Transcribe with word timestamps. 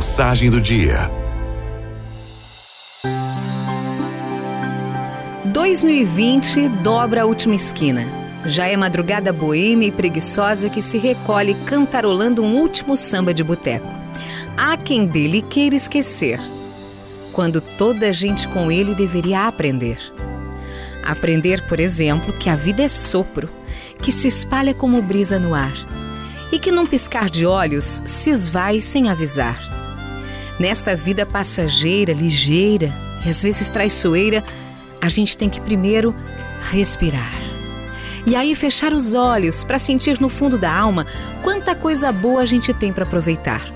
Mensagem 0.00 0.48
do 0.48 0.62
dia. 0.62 1.10
2020 5.44 6.70
dobra 6.70 7.20
a 7.20 7.26
última 7.26 7.54
esquina. 7.54 8.06
Já 8.46 8.66
é 8.66 8.78
madrugada 8.78 9.30
boêmia 9.30 9.88
e 9.88 9.92
preguiçosa 9.92 10.70
que 10.70 10.80
se 10.80 10.96
recolhe 10.96 11.54
cantarolando 11.66 12.42
um 12.42 12.56
último 12.56 12.96
samba 12.96 13.34
de 13.34 13.44
boteco. 13.44 13.86
Há 14.56 14.74
quem 14.78 15.04
dele 15.04 15.42
queira 15.42 15.76
esquecer, 15.76 16.40
quando 17.30 17.60
toda 17.60 18.08
a 18.08 18.12
gente 18.12 18.48
com 18.48 18.72
ele 18.72 18.94
deveria 18.94 19.46
aprender. 19.46 19.98
Aprender, 21.02 21.60
por 21.68 21.78
exemplo, 21.78 22.32
que 22.32 22.48
a 22.48 22.56
vida 22.56 22.82
é 22.82 22.88
sopro, 22.88 23.50
que 23.98 24.10
se 24.10 24.28
espalha 24.28 24.72
como 24.72 25.02
brisa 25.02 25.38
no 25.38 25.54
ar 25.54 25.74
e 26.50 26.58
que 26.58 26.72
num 26.72 26.86
piscar 26.86 27.28
de 27.28 27.44
olhos 27.44 28.00
se 28.06 28.30
esvai 28.30 28.80
sem 28.80 29.10
avisar. 29.10 29.79
Nesta 30.60 30.94
vida 30.94 31.24
passageira, 31.24 32.12
ligeira 32.12 32.92
e 33.24 33.30
às 33.30 33.42
vezes 33.42 33.70
traiçoeira, 33.70 34.44
a 35.00 35.08
gente 35.08 35.34
tem 35.34 35.48
que 35.48 35.58
primeiro 35.58 36.14
respirar. 36.70 37.40
E 38.26 38.36
aí 38.36 38.54
fechar 38.54 38.92
os 38.92 39.14
olhos 39.14 39.64
para 39.64 39.78
sentir 39.78 40.20
no 40.20 40.28
fundo 40.28 40.58
da 40.58 40.70
alma 40.70 41.06
quanta 41.42 41.74
coisa 41.74 42.12
boa 42.12 42.42
a 42.42 42.44
gente 42.44 42.74
tem 42.74 42.92
para 42.92 43.04
aproveitar. 43.04 43.66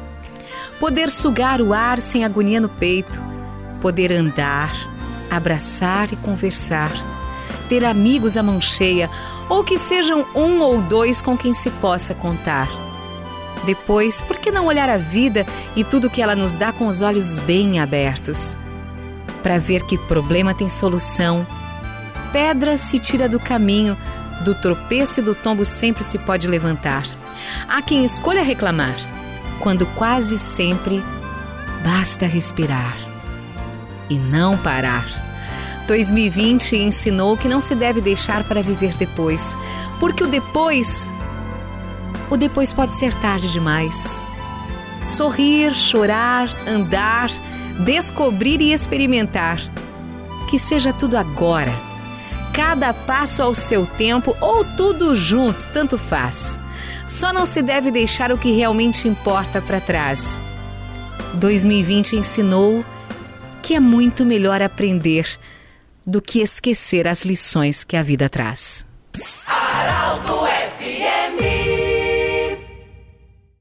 Poder 0.79 1.09
sugar 1.09 1.63
o 1.63 1.73
ar 1.73 1.99
sem 1.99 2.23
agonia 2.23 2.61
no 2.61 2.69
peito, 2.69 3.19
poder 3.81 4.13
andar, 4.13 4.71
abraçar 5.31 6.13
e 6.13 6.17
conversar, 6.17 6.93
ter 7.67 7.83
amigos 7.83 8.37
à 8.37 8.43
mão 8.43 8.61
cheia 8.61 9.09
ou 9.49 9.65
que 9.65 9.79
sejam 9.79 10.27
um 10.35 10.61
ou 10.61 10.83
dois 10.83 11.23
com 11.23 11.35
quem 11.35 11.55
se 11.55 11.71
possa 11.71 12.15
contar. 12.15 12.84
Depois, 13.65 14.21
por 14.21 14.39
que 14.39 14.51
não 14.51 14.67
olhar 14.67 14.89
a 14.89 14.97
vida 14.97 15.47
e 15.75 15.83
tudo 15.83 16.11
que 16.11 16.21
ela 16.23 16.37
nos 16.37 16.57
dá 16.57 16.73
com 16.73 16.87
os 16.87 17.03
olhos 17.03 17.39
bem 17.39 17.81
abertos? 17.81 18.59
Para 19.43 19.59
ver 19.59 19.83
que 19.83 19.99
problema 19.99 20.55
tem 20.55 20.69
solução. 20.69 21.47
Pedra 22.33 22.77
se 22.77 22.99
tira 22.99 23.29
do 23.29 23.39
caminho, 23.41 23.97
do 24.43 24.55
tropeço 24.55 25.21
e 25.21 25.23
do 25.23 25.35
tombo 25.35 25.65
sempre 25.65 26.05
se 26.05 26.19
pode 26.19 26.47
levantar. 26.47 27.05
Há 27.69 27.81
quem 27.83 28.05
escolha 28.05 28.43
reclamar, 28.43 28.97
quando 29.61 29.87
quase 29.87 30.39
sempre 30.39 31.03
basta 31.83 32.27
respirar 32.27 32.97
e 34.09 34.19
não 34.19 34.57
parar. 34.57 35.07
2020 35.87 36.77
ensinou 36.77 37.37
que 37.37 37.49
não 37.49 37.61
se 37.61 37.75
deve 37.75 38.01
deixar 38.01 38.43
para 38.45 38.63
viver 38.63 38.95
depois, 38.97 39.57
porque 40.01 40.25
o 40.25 40.27
depois. 40.27 41.13
O 42.31 42.37
depois 42.37 42.73
pode 42.73 42.95
ser 42.95 43.15
tarde 43.15 43.51
demais. 43.51 44.25
Sorrir, 45.03 45.75
chorar, 45.75 46.49
andar, 46.67 47.29
descobrir 47.85 48.61
e 48.61 48.73
experimentar. 48.73 49.61
Que 50.49 50.59
seja 50.59 50.93
tudo 50.93 51.17
agora. 51.17 51.73
Cada 52.53 52.95
passo 52.95 53.43
ao 53.43 53.55
seu 53.55 53.85
tempo 53.87 54.37
ou 54.41 54.65
tudo 54.65 55.15
junto, 55.15 55.67
tanto 55.73 55.99
faz. 55.99 56.59
Só 57.07 57.33
não 57.33 57.45
se 57.45 57.61
deve 57.61 57.91
deixar 57.91 58.33
o 58.33 58.39
que 58.39 58.53
realmente 58.53 59.09
importa 59.09 59.61
para 59.61 59.81
trás. 59.81 60.43
2020 61.35 62.17
ensinou 62.17 62.85
que 63.61 63.75
é 63.75 63.81
muito 63.81 64.25
melhor 64.25 64.63
aprender 64.63 65.27
do 66.07 66.21
que 66.21 66.41
esquecer 66.41 67.09
as 67.09 67.23
lições 67.23 67.83
que 67.83 67.97
a 67.97 68.03
vida 68.03 68.29
traz. 68.29 68.87